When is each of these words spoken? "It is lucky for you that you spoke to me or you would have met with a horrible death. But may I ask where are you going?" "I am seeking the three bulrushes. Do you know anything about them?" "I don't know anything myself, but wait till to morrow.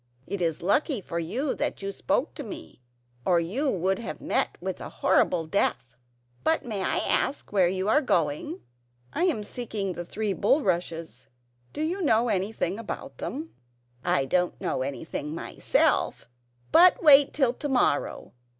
"It 0.25 0.41
is 0.41 0.63
lucky 0.63 0.99
for 0.99 1.19
you 1.19 1.53
that 1.53 1.83
you 1.83 1.91
spoke 1.91 2.33
to 2.33 2.41
me 2.41 2.81
or 3.23 3.39
you 3.39 3.69
would 3.69 3.99
have 3.99 4.19
met 4.19 4.57
with 4.59 4.81
a 4.81 4.89
horrible 4.89 5.45
death. 5.45 5.95
But 6.43 6.65
may 6.65 6.81
I 6.81 6.97
ask 7.07 7.51
where 7.53 7.65
are 7.65 7.69
you 7.69 8.01
going?" 8.01 8.61
"I 9.13 9.25
am 9.25 9.43
seeking 9.43 9.93
the 9.93 10.03
three 10.03 10.33
bulrushes. 10.33 11.27
Do 11.71 11.83
you 11.83 12.01
know 12.01 12.29
anything 12.29 12.79
about 12.79 13.19
them?" 13.19 13.53
"I 14.03 14.25
don't 14.25 14.59
know 14.59 14.81
anything 14.81 15.35
myself, 15.35 16.27
but 16.71 17.03
wait 17.03 17.31
till 17.31 17.53
to 17.53 17.69
morrow. 17.69 18.33